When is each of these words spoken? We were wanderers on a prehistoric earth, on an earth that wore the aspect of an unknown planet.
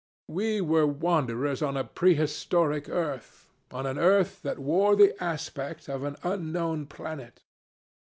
We 0.27 0.61
were 0.61 0.87
wanderers 0.87 1.61
on 1.61 1.77
a 1.77 1.83
prehistoric 1.83 2.89
earth, 2.89 3.47
on 3.69 3.85
an 3.85 3.99
earth 3.99 4.41
that 4.41 4.57
wore 4.57 4.95
the 4.95 5.13
aspect 5.23 5.87
of 5.87 6.01
an 6.03 6.15
unknown 6.23 6.87
planet. 6.87 7.43